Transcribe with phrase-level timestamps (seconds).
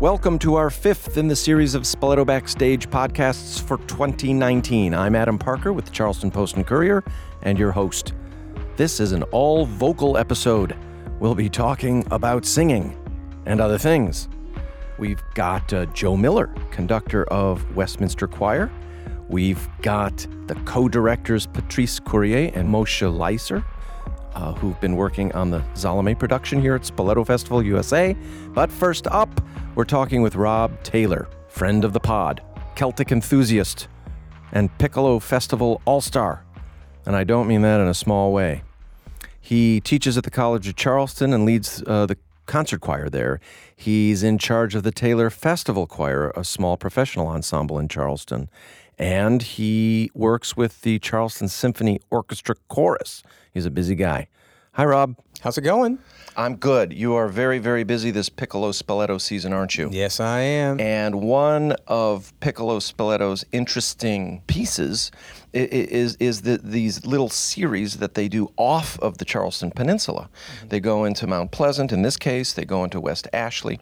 [0.00, 4.94] Welcome to our fifth in the series of Spoleto Backstage podcasts for 2019.
[4.94, 7.02] I'm Adam Parker with the Charleston Post and Caurier
[7.42, 8.12] and your host.
[8.76, 10.76] This is an all vocal episode.
[11.18, 12.96] We'll be talking about singing
[13.44, 14.28] and other things.
[14.98, 18.70] We've got uh, Joe Miller, conductor of Westminster Choir.
[19.28, 23.64] We've got the co directors Patrice Courier and Moshe Leiser
[24.38, 28.16] uh, who've been working on the Salome production here at Spoleto Festival USA.
[28.54, 29.40] But first up,
[29.74, 32.40] we're talking with Rob Taylor, friend of the pod,
[32.76, 33.88] Celtic enthusiast,
[34.52, 36.44] and Piccolo Festival All Star.
[37.04, 38.62] And I don't mean that in a small way.
[39.40, 43.40] He teaches at the College of Charleston and leads uh, the concert choir there.
[43.74, 48.48] He's in charge of the Taylor Festival Choir, a small professional ensemble in Charleston.
[48.98, 53.22] And he works with the Charleston Symphony Orchestra Chorus.
[53.52, 54.28] He's a busy guy.
[54.72, 55.16] Hi, Rob.
[55.40, 55.98] How's it going?
[56.36, 56.92] I'm good.
[56.92, 59.88] You are very, very busy this Piccolo Spoleto season, aren't you?
[59.90, 60.80] Yes, I am.
[60.80, 65.10] And one of Piccolo Spoleto's interesting pieces
[65.52, 70.28] is is the, these little series that they do off of the Charleston Peninsula.
[70.58, 70.68] Mm-hmm.
[70.68, 71.90] They go into Mount Pleasant.
[71.90, 73.80] In this case, they go into West Ashley,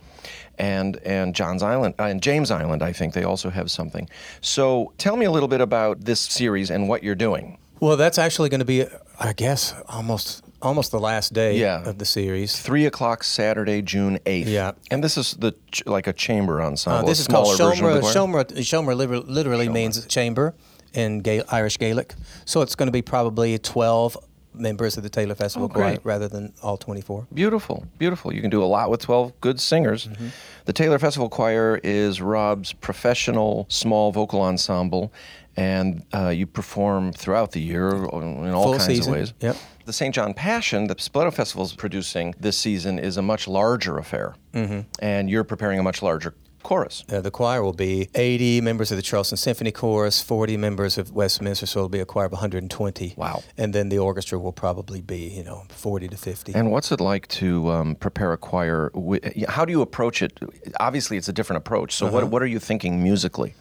[0.59, 2.83] and and Johns Island uh, and James Island.
[2.83, 4.09] I think they also have something.
[4.41, 7.59] So tell me a little bit about this series and what you're doing.
[7.81, 8.87] Well, that's actually going to be,
[9.21, 11.87] I guess, almost almost the last day yeah.
[11.89, 12.59] of the series.
[12.59, 14.49] Three o'clock Saturday, June eighth.
[14.49, 17.01] Yeah, and this is the like a chamber ensemble.
[17.01, 18.01] Uh, this is called Seomra.
[18.01, 20.55] Seomra, Seomra literally means chamber
[20.95, 22.15] in Irish Gaelic.
[22.47, 24.17] So it's going to be probably twelve
[24.57, 27.29] members of the Taylor Festival oh, Choir rather than all 24.
[27.33, 28.33] Beautiful, beautiful.
[28.33, 30.07] You can do a lot with 12 good singers.
[30.07, 30.29] Mm-hmm.
[30.65, 35.13] The Taylor Festival Choir is Rob's professional small vocal ensemble,
[35.57, 38.05] and uh, you perform throughout the year in
[38.51, 39.13] all Full kinds season.
[39.13, 39.35] of ways.
[39.41, 39.57] Yep.
[39.85, 40.15] The St.
[40.15, 44.81] John Passion, the Spoleto Festival is producing this season, is a much larger affair, mm-hmm.
[44.99, 46.35] and you're preparing a much larger
[46.67, 47.05] chorus.
[47.09, 51.13] Uh, the choir will be 80 members of the Charleston Symphony Chorus, 40 members of
[51.13, 53.15] Westminster, so it'll be a choir of 120.
[53.17, 53.45] Wow.
[53.57, 56.55] And then the orchestra will probably be, you know, 40 to 50.
[56.55, 58.91] And what's it like to um, prepare a choir?
[59.49, 60.41] How do you approach it?
[60.81, 61.95] Obviously, it's a different approach.
[61.95, 62.15] So, uh-huh.
[62.15, 63.55] what, what are you thinking musically?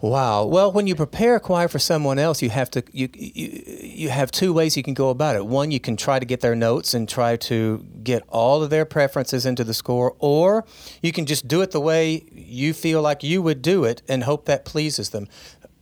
[0.00, 0.44] Wow.
[0.44, 4.08] Well, when you prepare a choir for someone else, you have to you, you you
[4.10, 5.46] have two ways you can go about it.
[5.46, 8.84] One, you can try to get their notes and try to get all of their
[8.84, 10.64] preferences into the score, or
[11.02, 14.24] you can just do it the way you feel like you would do it and
[14.24, 15.28] hope that pleases them.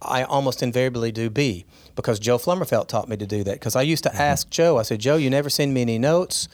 [0.01, 1.65] I almost invariably do B
[1.97, 3.55] because Joe Flummerfelt taught me to do that.
[3.55, 4.21] Because I used to mm-hmm.
[4.21, 6.49] ask Joe, I said, Joe, you never send me any notes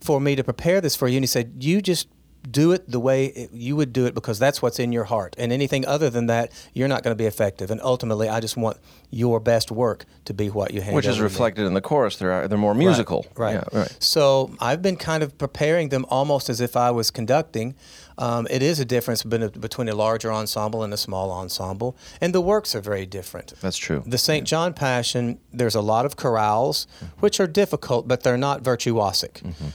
[0.00, 1.16] for me to prepare this for you.
[1.16, 2.08] And he said, You just
[2.48, 5.34] do it the way it, you would do it because that's what's in your heart.
[5.38, 7.70] And anything other than that, you're not going to be effective.
[7.70, 8.78] And ultimately, I just want
[9.10, 10.96] your best work to be what you hand.
[10.96, 12.16] Which is reflected in the chorus.
[12.16, 13.26] They're they're more musical.
[13.36, 13.56] Right.
[13.56, 13.64] Right.
[13.72, 13.96] Yeah, right.
[13.98, 17.74] So I've been kind of preparing them almost as if I was conducting.
[18.18, 22.40] Um, it is a difference between a larger ensemble and a small ensemble, and the
[22.42, 23.54] works are very different.
[23.62, 24.02] That's true.
[24.06, 24.42] The St.
[24.42, 24.44] Yeah.
[24.44, 27.06] John Passion, there's a lot of chorales, mm-hmm.
[27.20, 29.40] which are difficult, but they're not virtuosic.
[29.40, 29.68] Mm-hmm.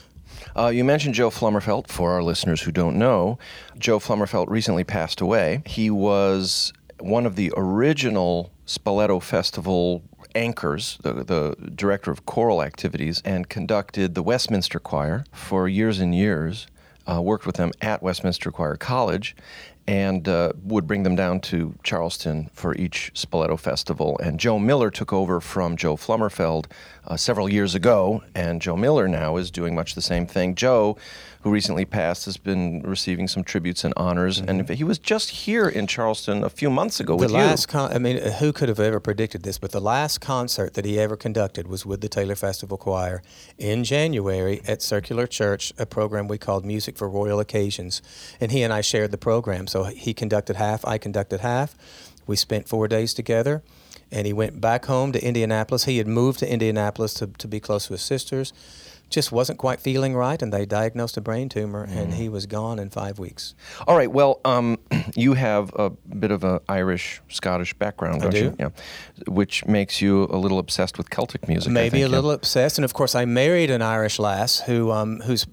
[0.56, 1.90] Uh, you mentioned Joe Flummerfelt.
[1.90, 3.38] For our listeners who don't know,
[3.78, 5.62] Joe Flummerfelt recently passed away.
[5.66, 10.02] He was one of the original Spoleto Festival
[10.34, 16.16] anchors, the, the director of choral activities, and conducted the Westminster Choir for years and
[16.16, 16.68] years.
[17.08, 19.36] Uh, worked with them at Westminster Choir College,
[19.88, 24.18] and uh, would bring them down to Charleston for each Spoleto Festival.
[24.24, 26.66] And Joe Miller took over from Joe Flummerfelt
[27.06, 30.56] uh, several years ago, and Joe Miller now is doing much the same thing.
[30.56, 30.98] Joe
[31.46, 34.42] who recently passed, has been receiving some tributes and honors.
[34.42, 34.62] Mm-hmm.
[34.62, 37.68] And he was just here in Charleston a few months ago with the last.
[37.68, 39.60] Con- I mean, who could have ever predicted this?
[39.60, 43.22] But the last concert that he ever conducted was with the Taylor Festival Choir
[43.60, 48.02] in January at Circular Church, a program we called Music for Royal Occasions.
[48.42, 49.68] And he and I shared the program.
[49.76, 51.76] So he conducted half, I conducted half.
[52.26, 53.62] We spent four days together
[54.10, 55.84] and he went back home to Indianapolis.
[55.84, 58.54] He had moved to Indianapolis to, to be close to his sisters
[59.10, 61.96] just wasn't quite feeling right, and they diagnosed a brain tumor, mm.
[61.96, 63.54] and he was gone in five weeks.
[63.88, 64.12] All right.
[64.12, 64.80] Well, um,
[65.16, 68.38] you have a bit of an Irish Scottish background, don't do.
[68.38, 68.56] you?
[68.60, 68.70] Yeah.
[69.28, 71.72] Which makes you a little obsessed with Celtic music.
[71.72, 72.36] Maybe think, a little yeah.
[72.36, 75.46] obsessed, and of course, I married an Irish lass who um, whose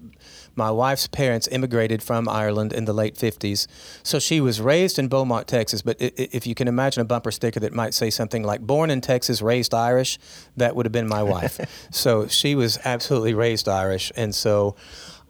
[0.55, 3.67] my wife's parents immigrated from Ireland in the late 50s.
[4.03, 5.81] So she was raised in Beaumont, Texas.
[5.81, 9.01] But if you can imagine a bumper sticker that might say something like born in
[9.01, 10.19] Texas, raised Irish,
[10.57, 11.59] that would have been my wife.
[11.91, 14.11] so she was absolutely raised Irish.
[14.15, 14.75] And so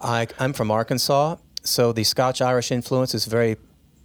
[0.01, 1.37] I, I'm from Arkansas.
[1.63, 3.57] So the Scotch Irish influence is very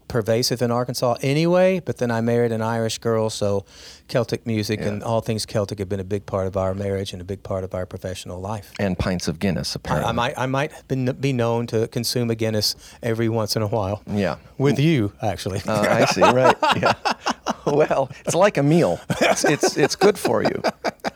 [0.08, 1.81] pervasive in Arkansas anyway.
[1.81, 3.64] But then I married an Irish girl, so
[4.08, 7.20] Celtic music and all things Celtic have been a big part of our marriage and
[7.20, 8.72] a big part of our professional life.
[8.78, 10.08] And pints of Guinness, apparently.
[10.08, 13.69] I might I might be, be known to consume a Guinness every once in a
[13.69, 14.02] while.
[14.06, 14.37] Yeah.
[14.56, 15.62] With you, actually.
[15.66, 16.22] Uh, I see.
[16.38, 16.56] Right.
[16.76, 16.93] Yeah.
[17.88, 19.00] Well, it's like a meal.
[19.20, 20.62] It's it's, it's good for you.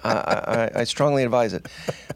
[0.04, 0.12] I,
[0.75, 1.66] I, I strongly advise it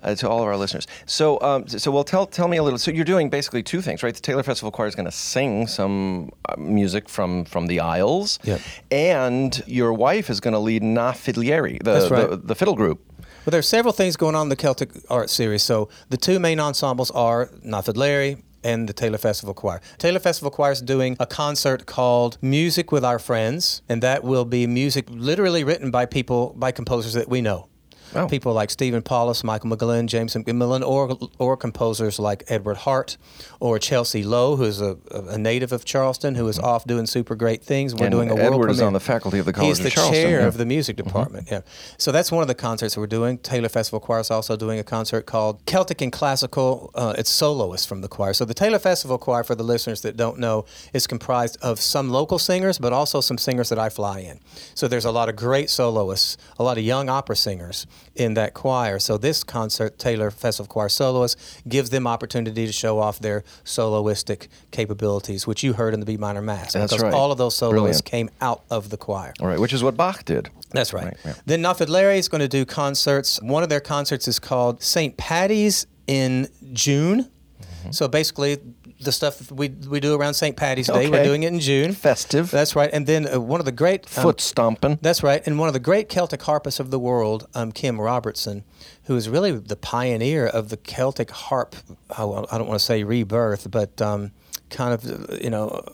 [0.02, 0.86] uh, to all of our listeners.
[1.06, 2.78] So, um, so well, tell tell me a little.
[2.78, 4.14] So you're doing basically two things, right?
[4.14, 8.38] The Taylor Festival Choir is going to sing some uh, music from from the Isles,
[8.44, 8.60] Yep.
[8.90, 12.30] and your wife is going to lead Na Fidléirí, the, right.
[12.30, 13.00] the the fiddle group.
[13.44, 15.62] Well, there are several things going on in the Celtic art series.
[15.62, 19.80] So the two main ensembles are Na Larry and the Taylor Festival Choir.
[19.96, 24.44] Taylor Festival Choir is doing a concert called Music with Our Friends, and that will
[24.44, 27.68] be music literally written by people, by composers that we know.
[28.16, 28.26] Oh.
[28.28, 33.16] People like Stephen Paulus, Michael McGlynn, James MacMillan, or or composers like Edward Hart
[33.60, 37.62] or Chelsea Lowe, who's a, a native of Charleston, who is off doing super great
[37.62, 37.94] things.
[37.94, 38.86] We're And doing a world Edward is premiere.
[38.86, 40.46] on the faculty of the College He's of the Charleston, chair yeah.
[40.46, 41.48] of the music department.
[41.50, 41.60] Yeah.
[41.98, 43.38] So that's one of the concerts we're doing.
[43.38, 46.90] Taylor Festival Choir is also doing a concert called Celtic and Classical.
[46.94, 48.32] Uh, it's soloists from the choir.
[48.32, 52.10] So the Taylor Festival Choir, for the listeners that don't know, is comprised of some
[52.10, 54.40] local singers, but also some singers that I fly in.
[54.74, 57.86] So there's a lot of great soloists, a lot of young opera singers
[58.16, 58.98] in that choir.
[58.98, 64.48] So this concert, Taylor Festival Choir soloists, gives them opportunity to show off their soloistic
[64.70, 66.72] capabilities, which you heard in the B minor mass.
[66.72, 67.12] That's because right.
[67.12, 68.30] all of those soloists Brilliant.
[68.30, 69.34] came out of the choir.
[69.40, 70.50] All right, which is what Bach did.
[70.70, 71.04] That's right.
[71.04, 71.34] Right, yeah.
[71.46, 73.40] Then Na Fidléirí is going to do concerts.
[73.42, 75.16] One of their concerts is called St.
[75.16, 77.30] Patty's in June.
[77.60, 77.90] Mm-hmm.
[77.92, 78.58] So basically,
[79.00, 80.56] the stuff we, we do around St.
[80.56, 81.92] Patty's Day, we're doing it in June.
[81.92, 82.50] Festive.
[82.50, 82.90] That's right.
[82.92, 84.98] And then uh, one of the great um, Foot stomping.
[85.02, 85.42] that's right.
[85.46, 88.64] And one of the great Celtic harpists of the world, um, Kim Robertson,
[89.04, 91.76] who is really the pioneer of the Celtic harp.
[92.10, 94.32] I I don't want to say rebirth, but um,
[94.70, 95.84] kind of, uh, you know,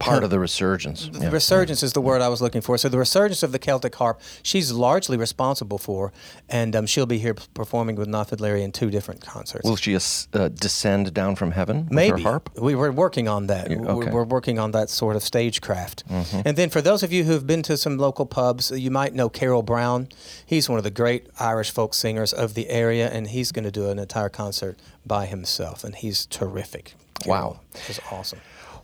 [0.00, 1.08] Part of the resurgence.
[1.08, 1.30] the Yeah.
[1.30, 2.76] resurgence is the word I was looking for.
[2.78, 6.12] So the resurgence of the Celtic harp, she's largely responsible for,
[6.48, 9.64] and um, she'll be here performing with Na Fidléirí in two different concerts.
[9.64, 12.50] Will she uh, descend down from heaven with Maybe her harp?
[12.60, 13.70] we were working on that.
[13.70, 14.06] Yeah, We're- okay.
[14.06, 14.14] Mm-hmm.
[14.14, 16.04] We're working on that sort of stagecraft.
[16.44, 19.14] And then for those of you who have been to some local pubs, you might
[19.14, 20.08] know Carol Brown.
[20.44, 23.70] He's one of the great Irish folk singers of the area, and he's going to
[23.70, 24.76] do an entire concert
[25.06, 26.94] by himself, and he's terrific.
[27.26, 27.60] Wow.
[27.88, 28.40] it's awesome.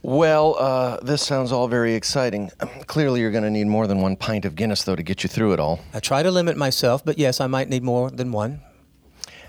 [0.07, 2.51] Well, uh, this sounds all very exciting.
[2.89, 5.31] Clearly, you're going to need more than one pint of Guinness, though, to get you
[5.31, 5.81] through it all.
[5.95, 8.61] I try to limit myself, but yes, I might need more than one.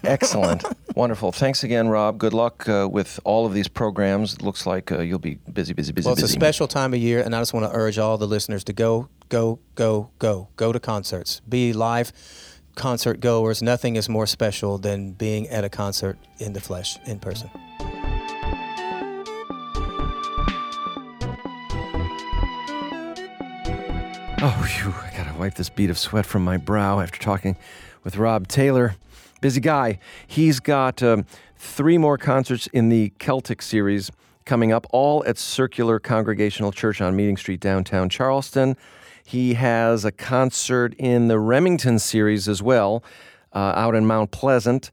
[0.06, 0.64] Excellent.
[0.96, 1.34] Wonderful.
[1.34, 2.18] Thanks again, Rob.
[2.18, 4.36] Good luck uh, with all of these programs.
[4.36, 6.36] It looks like uh, you'll be busy, busy, busy, Well, it's a busy.
[6.40, 9.10] special time of year, and I just want to urge all the listeners to go,
[9.28, 11.42] go, go, go, go to concerts.
[11.50, 12.14] Be live
[12.76, 13.62] concert goers.
[13.62, 17.50] Nothing is more special than being at a concert in the flesh, in person.
[24.48, 27.58] Oh, phew, I gotta wipe this bead of sweat from my brow after talking
[28.04, 28.96] with Rob Taylor.
[29.42, 29.98] Busy guy.
[30.28, 31.26] He's got um,
[31.58, 34.12] three more concerts in the Celtic series
[34.46, 38.78] coming up, all at Circular Congregational Church on Meeting Street, downtown Charleston.
[39.26, 43.04] He has a concert in the Remington series as well,
[43.52, 44.92] uh, out in Mount Pleasant.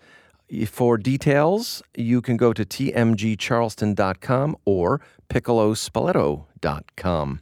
[0.66, 7.40] For details, you can go to tmgcharleston.com or piccolospoleto.com.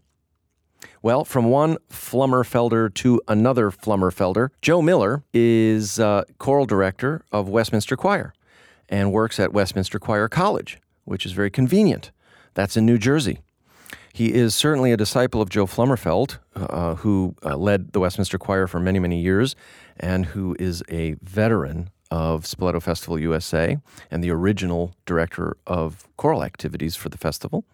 [1.03, 7.97] Well, from one Flummerfelder to another Flummerfelder, Joe Miller is uh, choral director of Westminster
[7.97, 8.35] Choir
[8.87, 12.11] and works at Westminster Choir College, which is very convenient.
[12.53, 13.39] That's in New Jersey.
[14.13, 18.67] He is certainly a disciple of Joe Flummerfelt, uh, who uh, led the Westminster Choir
[18.67, 19.57] for many, many years
[19.99, 23.79] and who is a veteran of Spoleto Festival USA
[24.11, 27.65] and the original director of choral activities for the festival.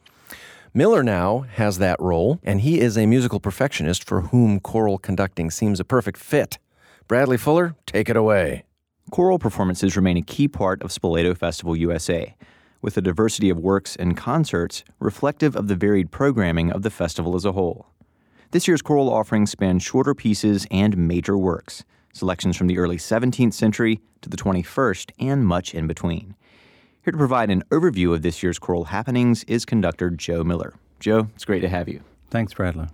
[0.74, 5.50] Miller now has that role, and he is a musical perfectionist for whom choral conducting
[5.50, 6.58] seems a perfect fit.
[7.08, 8.64] Bradley Fuller, take it away.
[9.10, 12.34] Choral performances remain a key part of Spoleto Festival USA,
[12.82, 17.36] with a diversity of works and concerts reflective of the varied programming of the festival
[17.36, 17.86] as a whole.
[18.50, 23.54] This year's choral offerings span shorter pieces and major works, selections from the early 17th
[23.54, 26.34] century to the 21st, and much in between.
[27.06, 30.74] Here to provide an overview of this year's choral happenings is conductor Joe Miller.
[30.98, 32.00] Joe, it's great to have you.
[32.30, 32.88] Thanks, Bradley.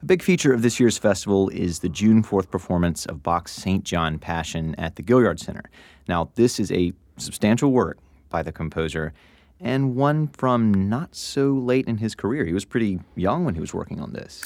[0.00, 3.82] A big feature of this year's festival is the June 4th performance of Bach's St.
[3.82, 5.64] John Passion at the Gaillard Center.
[6.06, 7.98] Now, this is a substantial work
[8.30, 9.12] by the composer
[9.58, 12.44] and one from not so late in his career.
[12.44, 14.44] He was pretty young when he was working on this.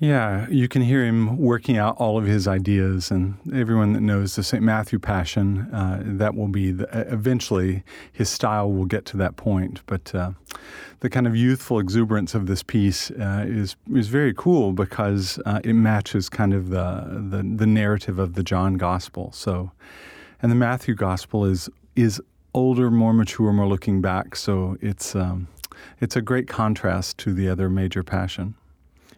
[0.00, 4.34] Yeah, you can hear him working out all of his ideas, and everyone that knows
[4.34, 4.62] the St.
[4.62, 9.82] Matthew Passion, uh, that will be the, eventually his style will get to that point.
[9.86, 10.32] But uh,
[10.98, 15.60] the kind of youthful exuberance of this piece uh, is is very cool because uh,
[15.62, 19.30] it matches kind of the, the the narrative of the John Gospel.
[19.32, 19.70] So,
[20.42, 22.20] and the Matthew Gospel is is
[22.52, 24.34] older, more mature, more looking back.
[24.34, 25.46] So it's um,
[26.00, 28.56] it's a great contrast to the other major passion.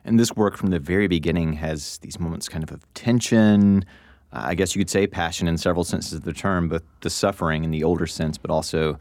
[0.06, 3.84] And this work from the very beginning has these moments kind of of tension.
[4.32, 7.10] Uh, I guess you could say passion in several senses of the term, but the
[7.10, 8.98] suffering in the older sense, but also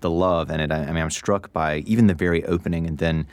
[0.00, 0.70] the love in it.
[0.70, 3.26] I, I mean, I'm struck by even the very opening and then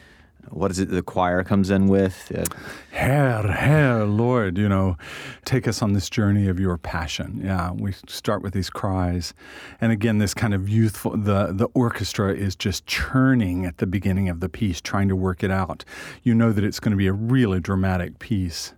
[0.50, 2.32] what is it the choir comes in with?
[2.36, 2.46] Uh,
[2.92, 4.98] Herr, Herr, Lord, you know,
[5.46, 7.42] take us on this journey of your passion.
[7.44, 9.34] Yeah, we start with these cries.
[9.80, 14.30] And again, this kind of youthful, the, the orchestra is just churning at the beginning
[14.30, 15.86] of the piece, trying to work it out.
[16.24, 18.74] You know that it's going to be a really dramatic piece.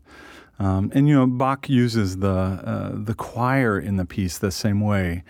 [0.60, 4.80] Um, and, you know, Bach uses the, uh, the choir in the piece the same
[4.80, 5.24] way.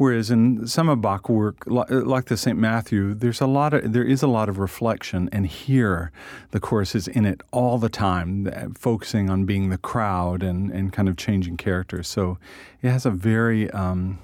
[0.00, 2.58] Whereas in some of Bach work, like the St.
[2.58, 6.10] Matthew, there's a lot of there is a lot of reflection, and here
[6.52, 10.90] the chorus is in it all the time, focusing on being the crowd and, and
[10.90, 12.08] kind of changing characters.
[12.08, 12.38] So
[12.80, 14.20] it has a very um,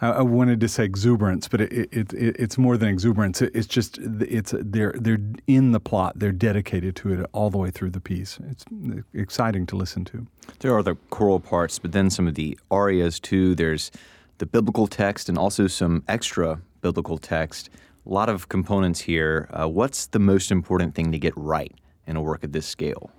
[0.00, 3.42] I, wanted to say exuberance, but it, it, it, it's more than exuberance.
[3.42, 5.18] it's just it's they're they're
[5.48, 6.20] in the plot.
[6.20, 8.38] They're dedicated to it all the way through the piece.
[8.48, 8.64] It's
[9.12, 10.28] exciting to listen to.
[10.60, 13.56] There are the choral parts, but then some of the arias too.
[13.56, 13.90] There's
[14.38, 17.70] the biblical text and also some extra biblical text.
[18.06, 19.48] A lot of components here.
[19.52, 21.72] Uh, what's the most important thing to get right
[22.06, 23.10] in a work of this scale?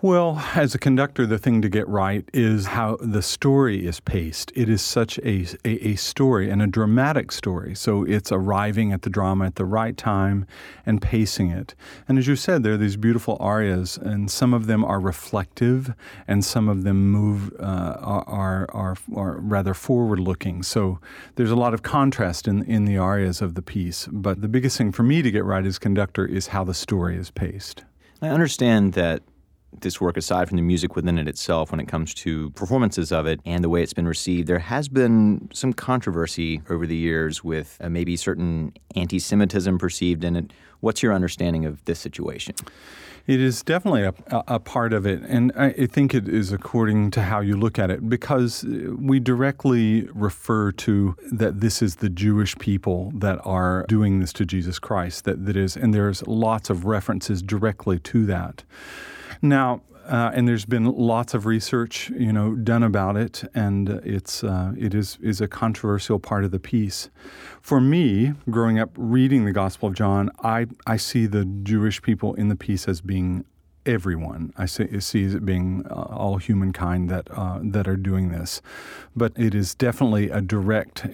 [0.00, 4.52] Well, as a conductor, the thing to get right is how the story is paced.
[4.54, 7.74] It is such a, a, a, story and a dramatic story.
[7.74, 10.46] So it's arriving at the drama at the right time
[10.86, 11.74] and pacing it.
[12.06, 15.92] And as you said, there are these beautiful arias, and some of them are reflective,
[16.28, 20.62] and some of them move uh, are, are, are rather forward looking.
[20.62, 21.00] So
[21.34, 24.06] there's a lot of contrast in, in the arias of the piece.
[24.12, 27.16] But the biggest thing for me to get right as conductor is how the story
[27.16, 27.84] is paced.
[28.22, 29.22] I understand that
[29.80, 33.26] this work, aside from the music within it itself, when it comes to performances of
[33.26, 37.44] it and the way it's been received, there has been some controversy over the years
[37.44, 40.52] with uh, maybe certain anti Semitism perceived in it.
[40.80, 42.54] What's your understanding of this situation?
[43.26, 44.14] It is definitely a,
[44.48, 47.90] a, part of it, and I think it is according to how you look at
[47.90, 54.20] it, because we directly refer to that this is the Jewish people that are doing
[54.20, 55.24] this to Jesus Christ.
[55.24, 58.64] That that is, and there's lots of references directly to that.
[59.42, 64.42] Now, uh, and there's been lots of research, you know, done about it, and it's
[64.42, 67.10] uh, it is is a controversial part of the piece.
[67.60, 72.32] For me, growing up reading the Gospel of John, I I see the Jewish people
[72.34, 73.44] in the piece as being
[73.86, 74.52] everyone.
[74.56, 78.60] I see, see it being uh, all humankind that uh, that are doing this,
[79.16, 81.06] but it is definitely a direct.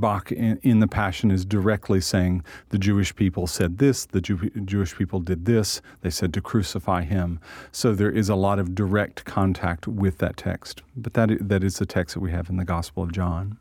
[0.00, 4.50] Bach in, in, the Passion is directly saying the Jewish people said this, the Jew,
[4.64, 5.80] Jewish people did this.
[6.00, 7.40] They said to crucify him.
[7.72, 10.82] So there is a lot of direct contact with that text.
[10.96, 13.58] But that that is the text that we have in the Gospel of John.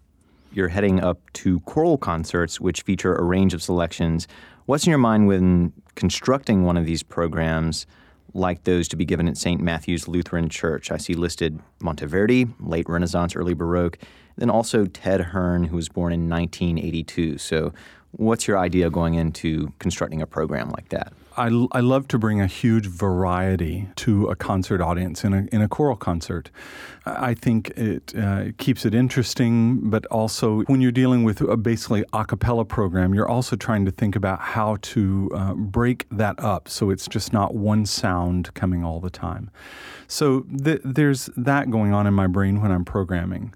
[0.54, 4.26] You're heading up to choral concerts, which feature a range of selections.
[4.68, 7.86] What's in your mind when constructing one of these programs?
[8.36, 9.62] Like those to be given at St.
[9.62, 10.92] Matthew's Lutheran Church.
[10.92, 13.98] I see listed Monteverdi, late Renaissance, early Baroque,
[14.36, 17.38] then also Ted Hearne, who was born in 1982.
[17.38, 17.74] So,
[18.12, 21.14] what's your idea going into constructing a program like that?
[21.38, 25.62] I, I love to bring a huge variety to a concert audience in a, in
[25.62, 26.50] a choral concert.
[27.06, 32.04] I think it uh, keeps it interesting, but also when you're dealing with a basically
[32.14, 36.68] a cappella program, you're also trying to think about how to uh, break that up
[36.68, 39.52] so it's just not one sound coming all the time.
[40.08, 43.54] So th- there's that going on in my brain when I'm programming.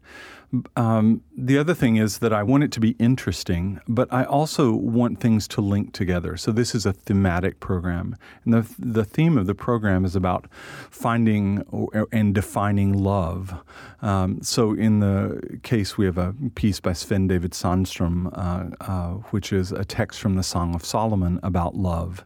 [0.76, 4.72] Um, the other thing is that I want it to be interesting, but I also
[4.72, 6.38] want things to link together.
[6.38, 8.16] So this is a thematic program,
[8.46, 10.48] and the the theme of the program is about
[10.90, 11.64] finding
[12.12, 13.54] and defining love.
[14.02, 19.14] Um, so in the case, we have a piece by Sven David Sandstrom, uh, uh,
[19.32, 22.26] which is a text from the Song of Solomon about love,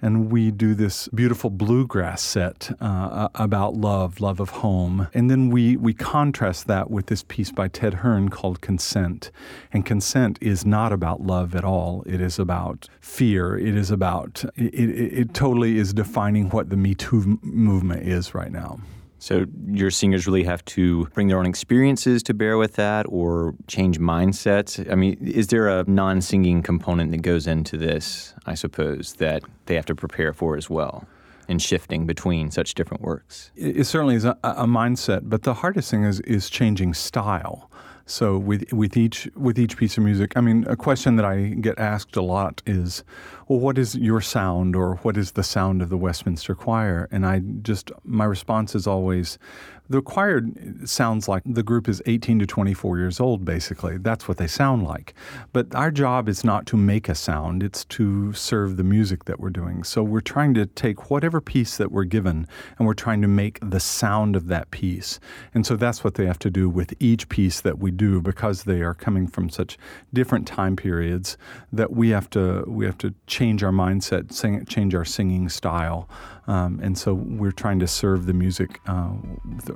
[0.00, 5.50] and we do this beautiful bluegrass set uh, about love, love of home, and then
[5.50, 9.30] we we contrast that with this piece by Ted Hearne called Consent,
[9.72, 12.02] and consent is not about love at all.
[12.06, 13.56] It is about fear.
[13.56, 14.74] It is about it.
[14.74, 18.80] It, it totally is defining what the Me Too movement is right now.
[19.18, 23.54] So your singers really have to bring their own experiences to bear with that or
[23.68, 24.90] change mindsets.
[24.92, 29.76] I mean, is there a non-singing component that goes into this, I suppose, that they
[29.76, 31.06] have to prepare for as well?
[31.48, 33.50] In shifting between such different works?
[33.56, 37.70] It certainly is a, a mindset, but the hardest thing is is changing style.
[38.06, 41.48] So with with each with each piece of music, I mean, a question that I
[41.60, 43.02] get asked a lot is,
[43.48, 47.08] well, what is your sound, or what is the sound of the Westminster Choir?
[47.10, 49.38] And I just my response is always,
[49.88, 50.40] the choir
[50.84, 53.98] sounds like the group is 18 to 24 years old, basically.
[53.98, 55.14] That's what they sound like.
[55.52, 59.38] But our job is not to make a sound, it's to serve the music that
[59.38, 59.84] we're doing.
[59.84, 62.48] So we're trying to take whatever piece that we're given
[62.78, 65.20] and we're trying to make the sound of that piece.
[65.52, 68.64] And so that's what they have to do with each piece that we do because
[68.64, 69.76] they are coming from such
[70.14, 71.36] different time periods
[71.72, 76.08] that we have to we have to change our mindset, sing, change our singing style.
[76.46, 79.12] Um, and so we're trying to serve the music uh,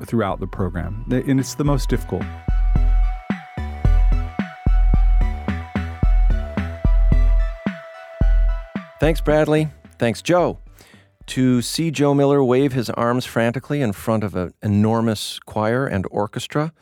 [0.07, 1.05] throughout the program.
[1.11, 2.23] And it's the most difficult.
[9.01, 9.69] Thanks, Bradley.
[9.99, 10.59] Thanks, Joe.
[11.27, 16.07] To see Joe Miller wave his arms frantically in front of an enormous choir and
[16.11, 16.73] orchestra,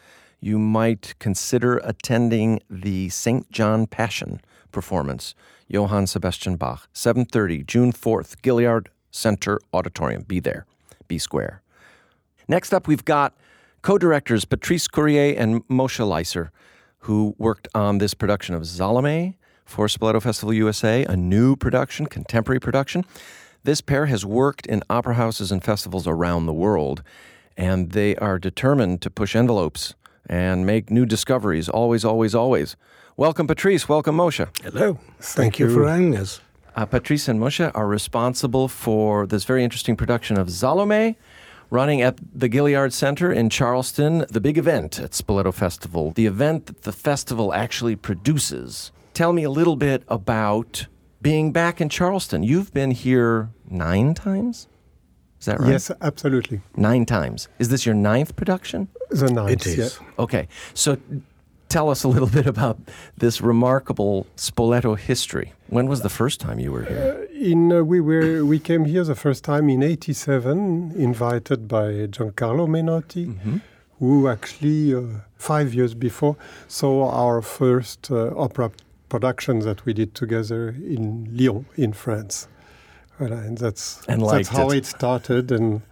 [0.41, 3.51] you might consider attending the St.
[3.51, 5.35] John Passion performance,
[5.67, 10.23] Johann Sebastian Bach, 7:30, June 4th, Gaillard Center Auditorium.
[10.23, 10.65] Be there.
[11.09, 11.63] Be square.
[12.49, 13.37] Next up, we've got
[13.83, 16.51] co-directors Patrice Caurier and Moshe Leiser,
[17.01, 22.61] who worked on this production of Salome for Spoleto Festival USA, a new production, contemporary
[22.61, 23.05] production.
[23.65, 27.03] This pair has worked in opera houses and festivals around the world,
[27.57, 29.97] and they are determined to push envelopes
[30.29, 32.77] and make new discoveries, always, always, always.
[33.17, 33.89] Welcome, Patrice.
[33.89, 34.47] Welcome, Moshe.
[34.63, 34.95] Hello.
[34.95, 35.67] Thank, Thank you.
[35.67, 36.41] you for having us.
[36.77, 41.17] Uh, Patrice and Moshe are responsible for this very interesting production of Salome,
[41.71, 46.67] running at the Gaillard Center in Charleston, the big event at Spoleto Festival, the event
[46.67, 48.93] that the festival actually produces.
[49.15, 50.87] Tell me a little bit about
[51.23, 52.43] being back in Charleston.
[52.43, 54.69] You've been here nine times?
[55.41, 55.71] Is that right?
[55.71, 56.61] Yes, absolutely.
[56.77, 57.49] Nine times.
[57.59, 58.89] Is this your ninth production?
[59.11, 59.99] The ninth, it is.
[60.01, 60.07] Yeah.
[60.19, 60.49] Okay.
[60.75, 60.99] So
[61.69, 62.79] tell us a little bit about
[63.17, 65.53] this remarkable Spoleto history.
[65.69, 67.27] When was the first time you were here?
[67.31, 71.87] Uh, in uh, we were we came here the first time in '87, invited by
[72.15, 73.59] Giancarlo Menotti, mm-hmm.
[73.99, 75.03] who actually uh,
[75.37, 76.37] five years before
[76.69, 78.71] saw our first uh, opera
[79.09, 82.49] production that we did together in Lyon, in France.
[83.19, 84.79] and that's and that's how it.
[84.79, 85.83] it started, and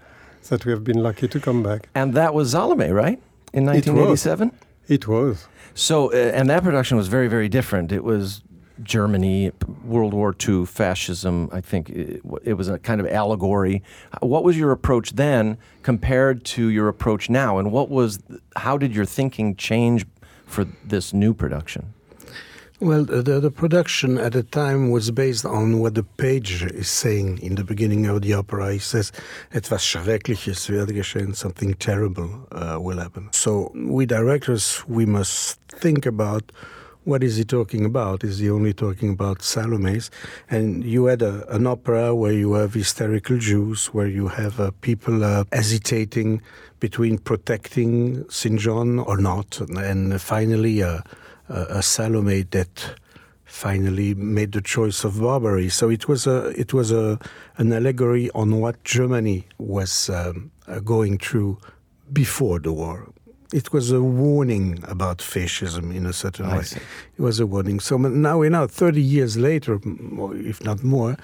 [0.49, 1.89] that we have been lucky to come back.
[1.95, 3.21] And that was Salome, right?
[3.53, 4.53] In 1987.
[4.89, 5.47] It was.
[5.75, 7.91] So, uh, and that production was very, very different.
[7.91, 8.43] It was
[8.83, 9.53] Germany,
[9.85, 11.49] World War II, fascism.
[11.53, 13.83] I think it, it, was a kind of allegory.
[14.21, 17.59] What was your approach then compared to your approach now?
[17.59, 18.19] And what was,
[18.57, 20.07] how did your thinking change
[20.47, 21.95] for this new production?
[22.81, 27.39] Well, the, the production at the time was based on what the page is saying
[27.39, 28.73] in the beginning of the opera.
[28.73, 29.13] He says,
[29.53, 33.29] etwas Schreckliches werde geschehen, something terrible uh, will happen.
[33.31, 36.51] So we directors, we must think about
[37.05, 38.25] what is he talking about?
[38.25, 40.11] Is he only talking about Salome's?
[40.51, 44.73] And you had a, an opera where you have hysterical Jews, where you have uh,
[44.81, 46.43] people uh, hesitating
[46.81, 48.59] between protecting St.
[48.59, 51.03] John or not, and finally uh,
[51.49, 52.95] a Salome that
[53.45, 55.69] finally made the choice of Barbary.
[55.69, 57.19] So it was a it was a
[57.57, 61.59] an allegory on what Germany was um, uh, going through
[62.13, 63.09] before the war.
[63.53, 66.63] It was a warning about fascism in a certain I way.
[66.65, 66.81] See.
[67.17, 67.79] It was a warning.
[67.79, 69.79] So now we're now 30 years later,
[70.51, 71.17] if not more.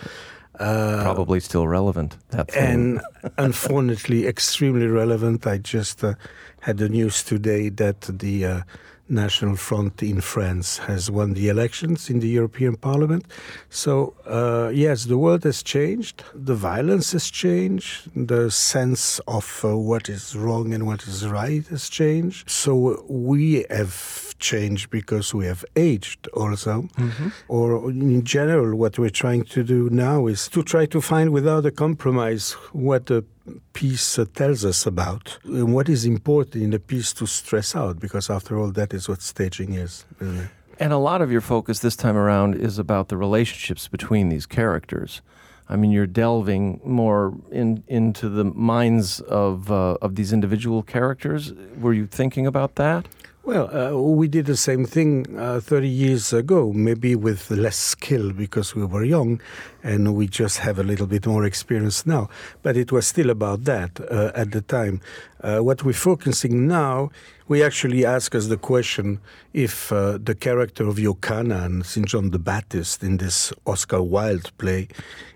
[0.60, 2.16] Uh, Probably still relevant.
[2.54, 3.00] and
[3.38, 5.46] unfortunately, extremely relevant.
[5.46, 6.14] I just uh,
[6.60, 8.60] had the news today that the uh,
[9.10, 13.26] National Front in France has won the elections in the European Parliament.
[13.68, 19.76] So, uh, yes, the world has changed, the violence has changed, the sense of uh,
[19.76, 22.48] what is wrong and what is right has changed.
[22.48, 26.82] So, we have changed because we have aged also.
[26.96, 27.28] Mm-hmm.
[27.48, 31.64] Or, in general, what we're trying to do now is to try to find without
[31.66, 33.24] a compromise what the
[33.72, 38.30] piece tells us about and what is important in the piece to stress out, because
[38.30, 40.04] after all, that is what staging is.
[40.18, 40.48] Really.
[40.78, 44.46] And a lot of your focus this time around is about the relationships between these
[44.46, 45.20] characters.
[45.68, 51.52] I mean, you're delving more in, into the minds of uh, of these individual characters.
[51.78, 53.06] Were you thinking about that?
[53.42, 58.34] Well, uh, we did the same thing uh, 30 years ago, maybe with less skill
[58.34, 59.40] because we were young
[59.82, 62.28] and we just have a little bit more experience now.
[62.62, 65.00] But it was still about that uh, at the time.
[65.42, 67.12] Uh, what we're focusing now,
[67.50, 69.18] we actually ask us the question
[69.52, 72.06] if uh, the character of Jochanaan, St.
[72.06, 74.86] John the Baptist, in this Oscar Wilde play,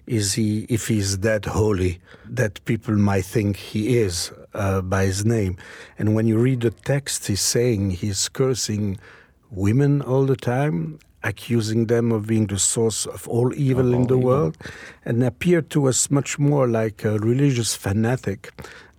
[0.07, 5.25] is he if he's that holy that people might think he is uh, by his
[5.25, 5.57] name.
[5.99, 8.97] And when you read the text, he's saying he's cursing
[9.51, 14.01] women all the time, accusing them of being the source of all evil Of in
[14.03, 14.31] all the evil.
[14.31, 14.57] world,
[15.05, 18.53] and appeared to us much more like a religious fanatic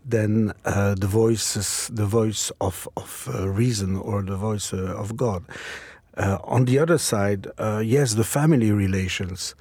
[0.08, 5.18] than uh, the voices, the voice of of uh, reason or the voice uh, of
[5.18, 5.44] God.
[6.18, 9.56] Uh, on the other side, uh, yes, the family relations.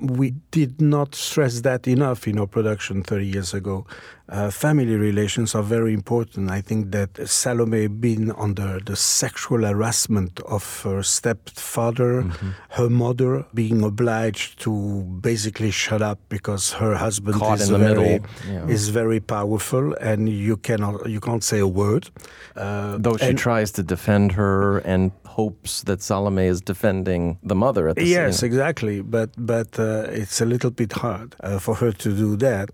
[0.00, 3.84] We did not stress that enough in our production 30 years ago.
[4.28, 6.50] Uh, family relations are very important.
[6.50, 12.50] I think that Salome being under the sexual harassment of her stepfather, Mm-hmm.
[12.70, 17.78] her mother being obliged to basically shut up because her husband Caught is in the
[17.78, 18.66] very middle, yeah.
[18.66, 22.10] is very powerful and you cannot you can't say a word.
[22.54, 27.54] Uh, Though she and- tries to defend her and hopes that Salome is defending the
[27.54, 28.96] mother at the Yes, exactly.
[29.16, 32.70] But but uh, it's a little bit hard uh, for her to do that,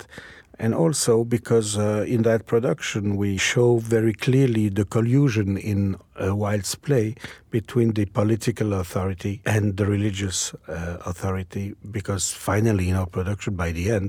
[0.62, 6.34] and also because uh, in that production we show very clearly the collusion in uh,
[6.42, 7.14] Wilde's play
[7.50, 11.74] between the political authority and the religious uh, authority.
[11.98, 14.06] Because finally, in our production, by the end,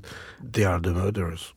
[0.53, 1.53] they are the murderers.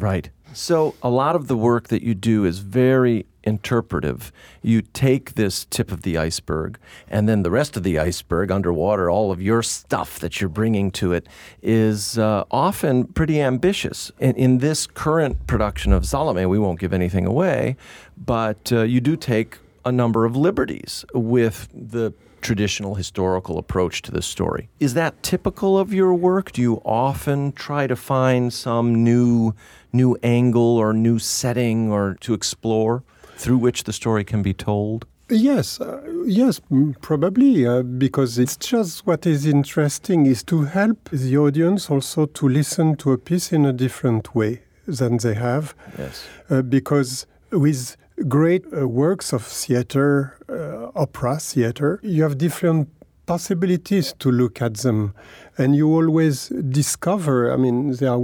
[0.00, 0.30] Right.
[0.52, 4.32] So a lot of the work that you do is very interpretive.
[4.62, 9.10] You take this tip of the iceberg, and then the rest of the iceberg underwater,
[9.10, 11.26] all of your stuff that you're bringing to it,
[11.62, 14.12] is uh, often pretty ambitious.
[14.18, 17.76] In, in this current production of Salome, we won't give anything away,
[18.16, 24.10] but uh, you do take a number of liberties with the traditional historical approach to
[24.10, 24.68] the story.
[24.78, 26.52] Is that typical of your work?
[26.52, 29.54] Do you often try to find some new
[29.92, 33.02] new angle or new setting or to explore
[33.40, 35.06] through which the story can be told?
[35.30, 36.60] Yes, uh, yes,
[37.00, 42.48] probably, uh, because it's just what is interesting is to help the audience also to
[42.48, 45.74] listen to a piece in a different way than they have.
[45.96, 46.26] Yes.
[46.48, 47.96] Uh, because with
[48.28, 52.88] great uh, works of theater, uh, opera theater, you have different
[53.30, 55.14] possibilities to look at them,
[55.56, 57.52] and you always discover.
[57.52, 58.20] I mean, there are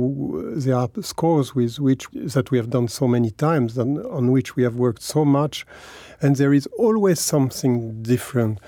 [0.64, 4.56] there are scores with which that we have done so many times, and on which
[4.56, 5.64] we have worked so much,
[6.20, 8.58] and there is always something different,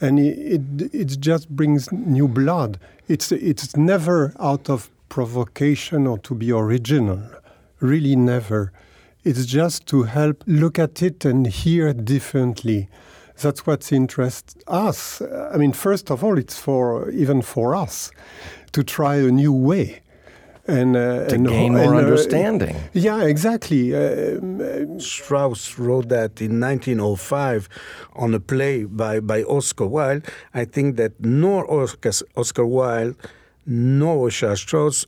[0.00, 2.78] and it it, it just brings new blood.
[3.08, 7.20] It's it's never out of provocation or to be original,
[7.80, 8.72] really never.
[9.24, 12.88] It's just to help look at it and hear differently.
[13.42, 15.20] That's what interests us.
[15.54, 18.10] I mean, first of all, it's for even for us
[18.72, 20.02] to try a new way
[20.66, 22.76] and uh, To and, gain and, more uh, understanding.
[22.92, 23.94] yeah, exactly.
[23.94, 27.68] Um, Strauss wrote that in 1905
[28.14, 30.24] on a play by, by Oscar Wilde.
[30.54, 33.16] I think that nor Oscar, Oscar Wilde
[33.64, 34.58] Richard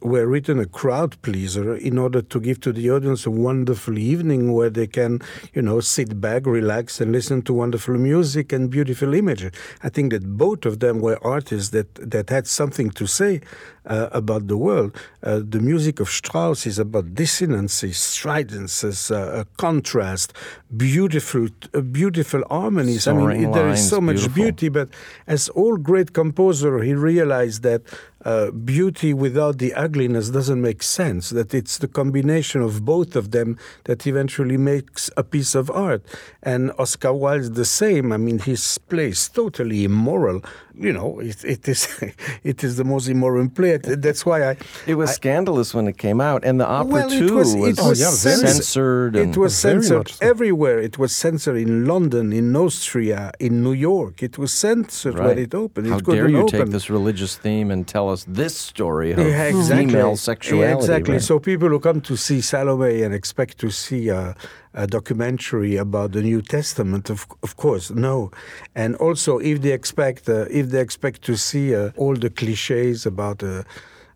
[0.01, 4.53] were written a crowd pleaser in order to give to the audience a wonderful evening
[4.53, 5.21] where they can,
[5.55, 9.51] you know, sit back, relax, and listen to wonderful music and beautiful images.
[9.83, 13.41] I think that both of them were artists that, that had something to say
[13.87, 14.97] uh, about the world.
[15.23, 20.33] Uh, the music of Strauss is about dissonances, stridences, uh, a contrast,
[20.77, 23.07] beautiful, uh, beautiful harmonies.
[23.07, 24.35] I Soaring mean, there is lines, so much beautiful.
[24.43, 24.89] beauty, but
[25.27, 27.83] as all great composer, he realized that
[28.25, 31.29] uh, beauty without the ugliness doesn't make sense.
[31.31, 36.03] That it's the combination of both of them that eventually makes a piece of art.
[36.43, 38.13] And Oscar Wilde's the same.
[38.13, 40.43] I mean, his play is totally immoral.
[40.75, 42.03] You know, it, it is
[42.43, 43.74] it is the most immoral play.
[43.83, 44.57] That's why I.
[44.87, 47.79] It was I- scandalous when it came out, and the opera well, too was, was,
[47.79, 49.17] it was yeah, censored.
[49.17, 50.27] It was censored so.
[50.27, 50.79] everywhere.
[50.79, 54.23] It was censored in London, in Austria, in New York.
[54.23, 55.89] It was censored when it opened.
[55.89, 56.61] How it dare you open.
[56.61, 59.87] take this religious theme and tell us this story of Yeah, exactly.
[59.87, 60.71] female sexuality?
[60.71, 61.15] Yeah, exactly.
[61.15, 61.23] right?
[61.23, 64.35] So people who come to see Salome and expect to see a,
[64.75, 68.31] a documentary about the New Testament, of, of course, no.
[68.75, 73.07] And also, if they expect, uh, if they expect to see uh, all the cliches
[73.07, 73.65] about a,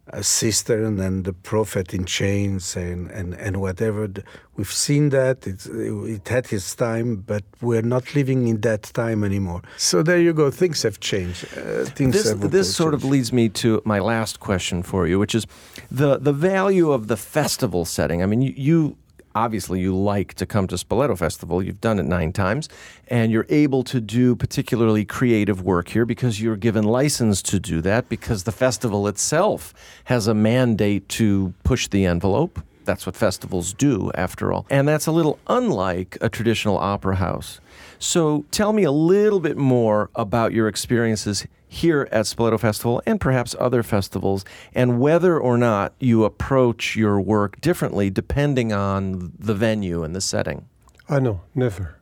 [0.08, 4.08] a sister and the prophet in chains and, and, and whatever,
[4.56, 5.46] we've seen that.
[5.46, 9.62] It's, it had its time, but we're not living in that time anymore.
[9.76, 10.50] So there you go.
[10.50, 11.44] Things have changed.
[11.56, 15.18] Uh, things this have this sort of leads me to my last question for you,
[15.20, 15.46] which is
[15.90, 18.22] the the value of the festival setting.
[18.22, 18.96] I mean, you, you
[19.44, 21.62] obviously you like to come to Spoleto Festival.
[21.62, 22.68] You've done it nine times,
[23.06, 27.80] and you're able to do particularly creative work here because you're given license to do
[27.82, 29.72] that because the festival itself
[30.04, 32.60] has a mandate to push the envelope.
[32.84, 34.64] that's what festivals do, after all.
[34.70, 37.60] And that's a little unlike a traditional opera house.
[37.98, 43.20] So tell me a little bit more about your experiences here at Spoleto Festival and
[43.20, 49.54] perhaps other festivals, and whether or not you approach your work differently depending on the
[49.54, 50.66] venue and the setting.
[51.08, 51.96] I know, never.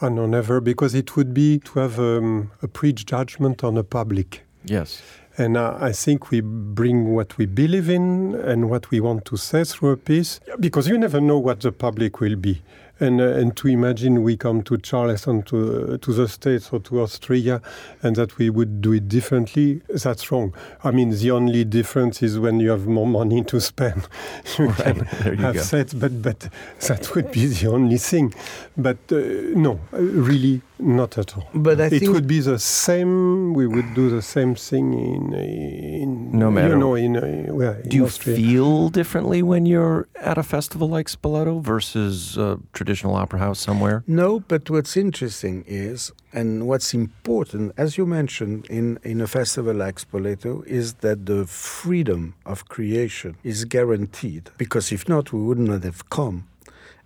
[0.00, 4.42] I know, never, because it would be to have um, a prejudgment on the public.
[4.64, 5.02] Yes.
[5.36, 9.36] And uh, I think we bring what we believe in and what we want to
[9.36, 12.62] say through a piece, because you never know what the public will be.
[13.00, 16.78] And, uh, and to imagine we come to Charleston, to, uh, to the States or
[16.80, 17.60] to Austria,
[18.02, 20.54] and that we would do it differently, that's wrong.
[20.84, 24.06] I mean, the only difference is when you have more money to spend.
[24.58, 24.76] you right.
[24.76, 25.60] can you have go.
[25.62, 26.48] sets, but, but
[26.86, 28.32] that would be the only thing.
[28.76, 29.16] But uh,
[29.54, 31.48] no, uh, really not at all.
[31.54, 33.54] But I it think would be the same.
[33.54, 37.74] We would do the same thing in in No matter- you know in, uh, well,
[37.82, 38.36] in Do you Austria.
[38.36, 44.04] feel differently when you're at a festival like Spoleto versus a traditional opera house somewhere?
[44.06, 49.74] No, but what's interesting is, and what's important, as you mentioned, in, in a festival
[49.74, 54.50] like Spoleto, is that the freedom of creation is guaranteed.
[54.58, 56.46] Because if not, we would not have come.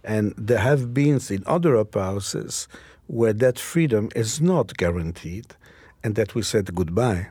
[0.02, 2.66] And there have been in other opera houses
[3.06, 5.46] where that freedom is not guaranteed
[6.02, 7.28] and that we said goodbye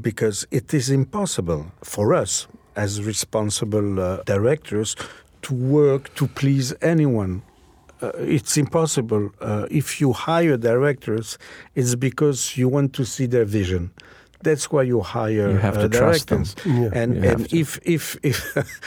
[0.00, 4.96] because it is impossible for us as responsible uh, directors
[5.42, 7.42] to work to please anyone
[8.02, 9.30] uh, it's impossible.
[9.40, 11.38] Uh, if you hire directors,
[11.74, 13.90] it's because you want to see their vision.
[14.42, 16.44] That's why you hire You have uh, to trust them.
[16.64, 16.88] Yeah.
[16.94, 17.58] And You have and to.
[17.58, 18.38] if if if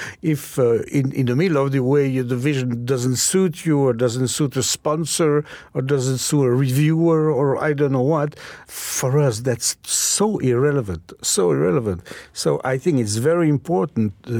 [0.24, 3.78] if uh, in in the middle of the way you, the vision doesn't suit you
[3.80, 5.46] or doesn't suit a sponsor
[5.76, 11.14] or doesn't suit a reviewer or I don't know what, for us that's so irrelevant,
[11.22, 12.02] so irrelevant.
[12.34, 14.32] So I think it's very important uh,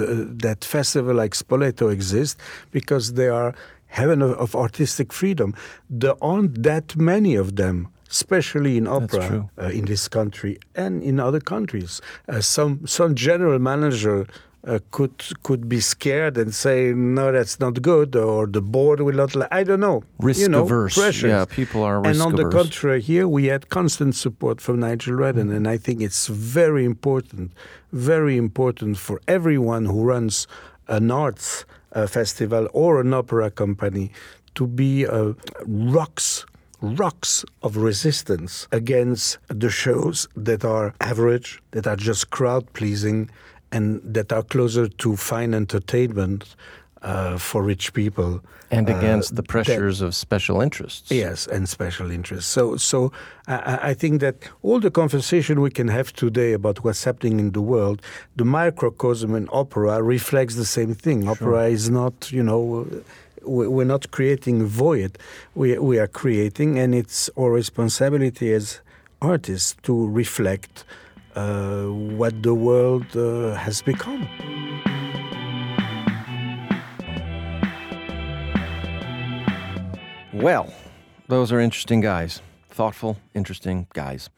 [0.46, 3.54] that festival like Spoleto exists because they are
[4.00, 5.54] heaven of, of artistic freedom.
[5.90, 7.88] There aren't that many of them.
[8.10, 13.58] Especially in opera uh, in this country and in other countries, uh, some some general
[13.58, 14.28] manager
[14.68, 19.16] uh, could could be scared and say no, that's not good, or the board will
[19.16, 19.36] not.
[19.36, 20.04] Li- I don't know.
[20.20, 20.94] Risk you know, averse.
[20.94, 21.30] pressures.
[21.30, 25.52] Yeah, people are And on the contrary, here we had constant support from Nigel Redden,
[25.52, 27.52] and I think it's very important,
[27.92, 30.48] very important for everyone who runs
[30.88, 34.12] an arts uh, festival or an opera company
[34.56, 35.34] to be uh,
[35.66, 36.46] rocks
[36.82, 43.30] rocks of resistance against the shows that are average, that are just crowd pleasing,
[43.72, 46.56] and that are closer to fine entertainment
[47.04, 48.42] uh, for rich people.
[48.72, 51.12] And uh, against the that- pressures of special interests.
[51.12, 52.50] Yes, and special interests.
[52.52, 53.12] So, so
[53.48, 57.52] I, I- think that all the conversation we can have today about what's happening in
[57.52, 58.02] the world,
[58.36, 61.28] the microcosm in opera reflects the same thing.
[61.30, 62.88] Opera is not, you know,
[63.46, 65.12] we- we're not creating a void.
[65.54, 68.80] We we are creating, and it's our responsibility as
[69.22, 70.84] artists to reflect
[71.36, 71.84] uh,
[72.20, 74.28] what the world uh, has become.
[80.34, 80.74] Well,
[81.28, 82.42] those are interesting guys.
[82.72, 84.32] Thoughtful, interesting guys.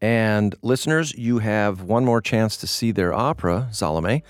[0.00, 4.22] And listeners, you have one more chance to see their opera, Salome,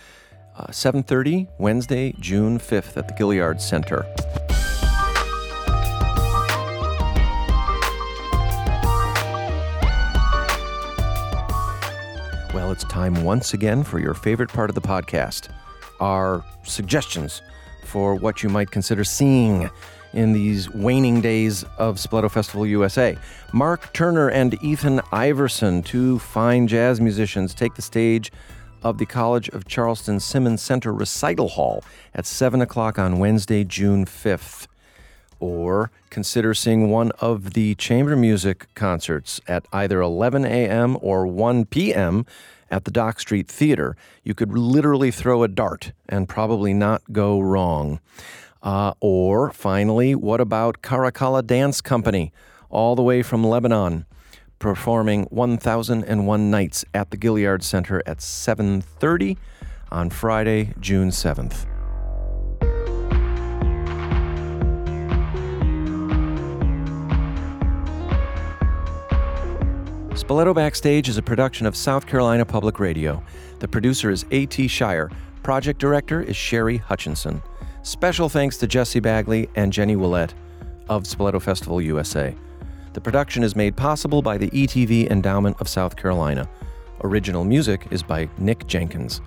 [0.57, 4.05] uh, 7.30, Wednesday, June 5th at the Gaillard Center.
[12.53, 15.49] Well, it's time once again for your favorite part of the podcast
[16.01, 17.41] our suggestions
[17.85, 19.71] for what you might consider seeing
[20.15, 23.17] in these waning days of Spoleto Festival USA.
[23.53, 28.33] Mark Turner and Ethan Iverson, two fine jazz musicians, take the stage
[28.83, 34.05] of the College of Charleston Simmons Center Recital Hall at 7 o'clock on Wednesday, June
[34.05, 34.67] 5th
[35.45, 40.97] or consider seeing one of the chamber music concerts at either 11 a.m.
[41.03, 42.25] or 1 p.m.
[42.71, 43.95] at the Dock Street Theater.
[44.23, 48.01] You could literally throw a dart and probably not go wrong.
[48.65, 52.33] Uh, or finally, what about Caracalla Dance Company,
[52.71, 54.07] all the way from Lebanon,
[54.59, 59.37] performing 1001 Nights at the Gaillard Center at 7:30
[59.93, 61.67] on Friday, June 7th.
[70.15, 73.23] Spoleto Backstage is a production of South Carolina Public Radio.
[73.59, 74.69] The producer is A.T.
[74.69, 75.11] Shire.
[75.43, 77.43] Project director is Sherry Hutchinson.
[77.85, 80.33] Special thanks to Jesse Bagley and Jenny Willett
[80.89, 82.35] of Spoleto Festival USA.
[82.95, 86.49] The production is made possible by the ETV Endowment of South Carolina.
[87.03, 89.21] Original music is by Nick Jenkins.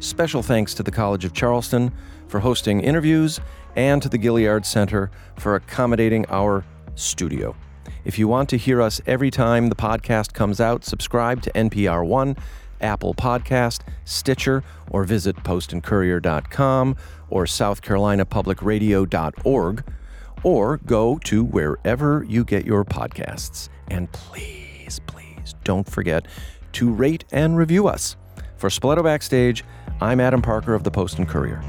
[0.00, 1.92] Special thanks to the College of Charleston
[2.26, 3.38] for hosting interviews
[3.76, 6.64] and to the Gaillard Center for accommodating our
[6.96, 7.54] studio.
[8.04, 12.04] If you want to hear us every time the podcast comes out, subscribe to NPR
[12.04, 12.36] One,
[12.80, 16.96] Apple Podcast, Stitcher, or visit postandcourier.com
[17.28, 19.84] or southcarolinapublicradio.org,
[20.42, 23.68] or go to wherever you get your podcasts.
[23.88, 26.26] And please, please don't forget
[26.72, 28.16] to rate and review us.
[28.56, 29.64] For Spoleto Backstage,
[30.00, 31.62] I'm Adam Parker of the Post and Courier.